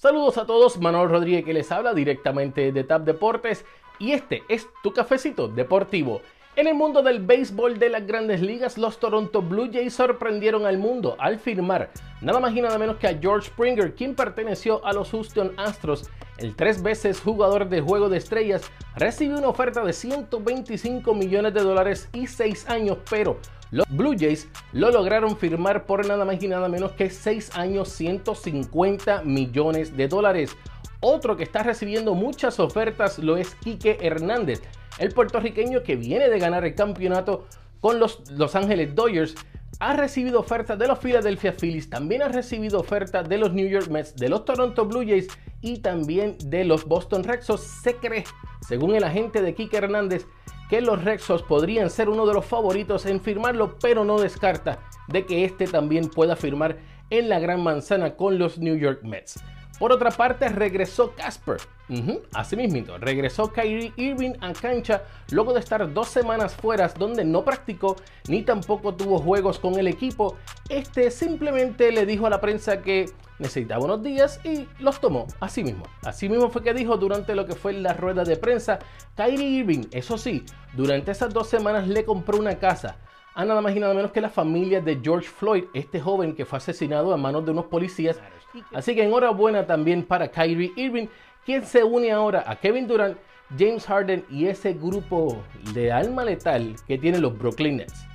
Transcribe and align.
Saludos 0.00 0.38
a 0.38 0.46
todos, 0.46 0.80
Manuel 0.80 1.10
Rodríguez 1.10 1.44
que 1.44 1.52
les 1.52 1.70
habla 1.70 1.92
directamente 1.92 2.72
de 2.72 2.84
TAP 2.84 3.02
Deportes 3.02 3.66
y 3.98 4.12
este 4.12 4.42
es 4.48 4.66
tu 4.82 4.94
cafecito 4.94 5.46
deportivo. 5.46 6.22
En 6.60 6.66
el 6.66 6.74
mundo 6.74 7.02
del 7.02 7.20
béisbol 7.20 7.78
de 7.78 7.88
las 7.88 8.06
grandes 8.06 8.42
ligas, 8.42 8.76
los 8.76 9.00
Toronto 9.00 9.40
Blue 9.40 9.70
Jays 9.72 9.94
sorprendieron 9.94 10.66
al 10.66 10.76
mundo 10.76 11.16
al 11.18 11.38
firmar 11.38 11.88
nada 12.20 12.38
más 12.38 12.54
y 12.54 12.60
nada 12.60 12.76
menos 12.76 12.98
que 12.98 13.08
a 13.08 13.18
George 13.18 13.48
Springer, 13.48 13.94
quien 13.94 14.14
perteneció 14.14 14.84
a 14.84 14.92
los 14.92 15.10
Houston 15.10 15.54
Astros. 15.56 16.10
El 16.36 16.54
tres 16.54 16.82
veces 16.82 17.18
jugador 17.18 17.70
de 17.70 17.80
juego 17.80 18.10
de 18.10 18.18
estrellas 18.18 18.70
recibió 18.94 19.38
una 19.38 19.48
oferta 19.48 19.82
de 19.82 19.94
125 19.94 21.14
millones 21.14 21.54
de 21.54 21.62
dólares 21.62 22.10
y 22.12 22.26
6 22.26 22.68
años, 22.68 22.98
pero 23.08 23.38
los 23.70 23.86
Blue 23.88 24.14
Jays 24.14 24.46
lo 24.74 24.90
lograron 24.90 25.38
firmar 25.38 25.86
por 25.86 26.06
nada 26.06 26.26
más 26.26 26.42
y 26.42 26.48
nada 26.48 26.68
menos 26.68 26.92
que 26.92 27.08
6 27.08 27.56
años 27.56 27.88
150 27.88 29.22
millones 29.22 29.96
de 29.96 30.08
dólares. 30.08 30.54
Otro 31.00 31.38
que 31.38 31.44
está 31.44 31.62
recibiendo 31.62 32.14
muchas 32.14 32.60
ofertas 32.60 33.18
lo 33.18 33.38
es 33.38 33.54
Quique 33.54 33.96
Hernández, 34.02 34.60
el 34.98 35.12
puertorriqueño 35.12 35.82
que 35.82 35.96
viene 35.96 36.28
de 36.28 36.38
ganar 36.38 36.64
el 36.64 36.74
campeonato 36.74 37.46
con 37.80 37.98
los 37.98 38.30
Los 38.30 38.54
Ángeles 38.54 38.94
Dodgers. 38.94 39.34
Ha 39.78 39.94
recibido 39.94 40.40
ofertas 40.40 40.78
de 40.78 40.88
los 40.88 40.98
Philadelphia 40.98 41.54
Phillies, 41.58 41.88
también 41.88 42.22
ha 42.22 42.28
recibido 42.28 42.80
ofertas 42.80 43.26
de 43.28 43.38
los 43.38 43.52
New 43.52 43.66
York 43.66 43.88
Mets, 43.88 44.14
de 44.16 44.28
los 44.28 44.44
Toronto 44.44 44.84
Blue 44.84 45.06
Jays 45.06 45.28
y 45.62 45.78
también 45.78 46.36
de 46.44 46.64
los 46.64 46.84
Boston 46.84 47.24
Red 47.24 47.42
Sox. 47.42 47.62
Se 47.82 47.94
cree, 47.96 48.24
según 48.66 48.94
el 48.94 49.04
agente 49.04 49.40
de 49.40 49.54
Quique 49.54 49.78
Hernández, 49.78 50.26
que 50.68 50.80
los 50.80 51.02
Rexos 51.02 51.42
podrían 51.42 51.90
ser 51.90 52.08
uno 52.08 52.26
de 52.26 52.34
los 52.34 52.44
favoritos 52.44 53.04
en 53.06 53.20
firmarlo, 53.20 53.76
pero 53.80 54.04
no 54.04 54.20
descarta 54.20 54.78
de 55.08 55.26
que 55.26 55.44
este 55.44 55.66
también 55.66 56.08
pueda 56.08 56.36
firmar 56.36 56.78
en 57.10 57.28
la 57.28 57.40
Gran 57.40 57.62
Manzana 57.62 58.14
con 58.16 58.38
los 58.38 58.58
New 58.58 58.76
York 58.76 59.02
Mets. 59.02 59.42
Por 59.80 59.92
otra 59.92 60.10
parte, 60.10 60.46
regresó 60.50 61.14
Casper. 61.14 61.56
así 62.34 62.54
mismo, 62.54 62.98
regresó 62.98 63.50
Kyrie 63.50 63.94
Irving 63.96 64.34
a 64.42 64.52
cancha 64.52 65.04
luego 65.30 65.54
de 65.54 65.60
estar 65.60 65.90
dos 65.92 66.08
semanas 66.08 66.54
fuera 66.54 66.86
donde 66.88 67.24
no 67.24 67.42
practicó 67.42 67.96
ni 68.28 68.42
tampoco 68.42 68.94
tuvo 68.94 69.18
juegos 69.18 69.58
con 69.58 69.78
el 69.78 69.88
equipo. 69.88 70.36
Este 70.68 71.10
simplemente 71.10 71.90
le 71.92 72.04
dijo 72.04 72.26
a 72.26 72.30
la 72.30 72.42
prensa 72.42 72.82
que 72.82 73.06
necesitaba 73.38 73.82
unos 73.82 74.02
días 74.02 74.38
y 74.44 74.68
los 74.80 75.00
tomó 75.00 75.26
así 75.40 75.64
mismo. 75.64 75.84
Así 76.04 76.28
mismo 76.28 76.50
fue 76.50 76.62
que 76.62 76.74
dijo 76.74 76.98
durante 76.98 77.34
lo 77.34 77.46
que 77.46 77.54
fue 77.54 77.72
la 77.72 77.94
rueda 77.94 78.22
de 78.22 78.36
prensa, 78.36 78.80
Kyrie 79.16 79.60
Irving, 79.60 79.86
eso 79.92 80.18
sí, 80.18 80.44
durante 80.74 81.10
esas 81.10 81.32
dos 81.32 81.48
semanas 81.48 81.88
le 81.88 82.04
compró 82.04 82.38
una 82.38 82.56
casa 82.58 82.98
a 83.34 83.44
nada 83.44 83.60
más 83.60 83.74
y 83.74 83.80
nada 83.80 83.94
menos 83.94 84.12
que 84.12 84.20
la 84.20 84.28
familia 84.28 84.80
de 84.80 84.98
George 85.02 85.28
Floyd, 85.28 85.64
este 85.72 86.00
joven 86.00 86.34
que 86.34 86.44
fue 86.44 86.58
asesinado 86.58 87.12
a 87.12 87.16
manos 87.16 87.44
de 87.44 87.52
unos 87.52 87.66
policías. 87.66 88.20
Así 88.72 88.94
que 88.94 89.04
enhorabuena 89.04 89.66
también 89.66 90.04
para 90.04 90.28
Kyrie 90.28 90.72
Irving, 90.76 91.06
quien 91.44 91.64
se 91.64 91.84
une 91.84 92.10
ahora 92.10 92.44
a 92.46 92.56
Kevin 92.56 92.86
Durant, 92.86 93.16
James 93.58 93.86
Harden 93.86 94.24
y 94.30 94.46
ese 94.46 94.72
grupo 94.74 95.42
de 95.74 95.90
alma 95.90 96.24
letal 96.24 96.76
que 96.86 96.98
tienen 96.98 97.22
los 97.22 97.36
Brooklyn 97.36 97.78
Nets. 97.78 98.09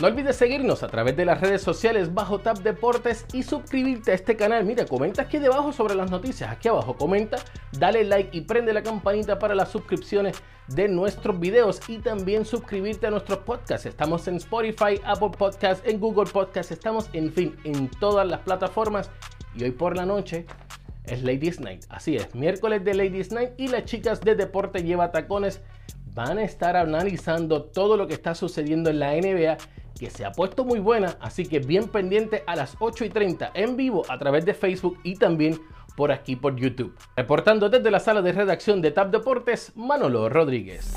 No 0.00 0.08
olvides 0.08 0.34
seguirnos 0.34 0.82
a 0.82 0.88
través 0.88 1.16
de 1.16 1.24
las 1.24 1.40
redes 1.40 1.62
sociales 1.62 2.12
bajo 2.12 2.40
Tap 2.40 2.58
Deportes 2.58 3.26
y 3.32 3.44
suscribirte 3.44 4.10
a 4.10 4.14
este 4.14 4.36
canal. 4.36 4.64
Mira, 4.64 4.86
comenta 4.86 5.22
aquí 5.22 5.38
debajo 5.38 5.72
sobre 5.72 5.94
las 5.94 6.10
noticias. 6.10 6.50
Aquí 6.50 6.66
abajo 6.66 6.96
comenta, 6.96 7.36
dale 7.78 8.02
like 8.02 8.36
y 8.36 8.40
prende 8.40 8.72
la 8.72 8.82
campanita 8.82 9.38
para 9.38 9.54
las 9.54 9.70
suscripciones 9.70 10.42
de 10.66 10.88
nuestros 10.88 11.38
videos 11.38 11.80
y 11.88 11.98
también 11.98 12.44
suscribirte 12.44 13.06
a 13.06 13.10
nuestros 13.12 13.38
podcasts. 13.38 13.86
Estamos 13.86 14.26
en 14.26 14.36
Spotify, 14.36 15.00
Apple 15.04 15.30
Podcasts, 15.38 15.88
en 15.88 16.00
Google 16.00 16.28
Podcasts, 16.28 16.72
estamos 16.72 17.08
en 17.12 17.32
fin 17.32 17.54
en 17.62 17.88
todas 17.88 18.26
las 18.26 18.40
plataformas. 18.40 19.12
Y 19.54 19.62
hoy 19.62 19.70
por 19.70 19.96
la 19.96 20.04
noche 20.04 20.44
es 21.04 21.22
Ladies 21.22 21.60
Night. 21.60 21.84
Así 21.88 22.16
es, 22.16 22.34
miércoles 22.34 22.82
de 22.82 22.94
Ladies 22.94 23.30
Night 23.30 23.52
y 23.58 23.68
las 23.68 23.84
chicas 23.84 24.20
de 24.22 24.34
Deporte 24.34 24.82
Lleva 24.82 25.12
Tacones 25.12 25.60
van 26.14 26.38
a 26.38 26.42
estar 26.42 26.76
analizando 26.76 27.62
todo 27.62 27.96
lo 27.96 28.08
que 28.08 28.14
está 28.14 28.34
sucediendo 28.34 28.90
en 28.90 28.98
la 28.98 29.12
NBA 29.12 29.56
que 29.98 30.10
se 30.10 30.24
ha 30.24 30.32
puesto 30.32 30.64
muy 30.64 30.80
buena, 30.80 31.16
así 31.20 31.46
que 31.46 31.58
bien 31.58 31.88
pendiente 31.88 32.42
a 32.46 32.56
las 32.56 32.76
8 32.78 33.04
y 33.04 33.10
30 33.10 33.52
en 33.54 33.76
vivo 33.76 34.02
a 34.08 34.18
través 34.18 34.44
de 34.44 34.54
Facebook 34.54 34.98
y 35.02 35.16
también 35.16 35.60
por 35.96 36.12
aquí 36.12 36.36
por 36.36 36.56
YouTube. 36.56 36.94
Reportando 37.16 37.68
desde 37.68 37.90
la 37.90 38.00
sala 38.00 38.22
de 38.22 38.32
redacción 38.32 38.82
de 38.82 38.90
TAP 38.90 39.10
Deportes, 39.10 39.72
Manolo 39.76 40.28
Rodríguez. 40.28 40.94